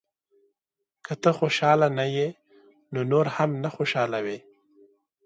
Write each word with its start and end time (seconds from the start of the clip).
•که 1.05 1.13
ته 1.21 1.29
خوشحاله 1.39 1.87
نه 1.99 2.05
یې، 2.15 2.27
نو 2.93 2.99
نور 3.11 3.25
هم 3.35 3.49
نه 3.63 3.69
خوشحالوې. 3.75 4.37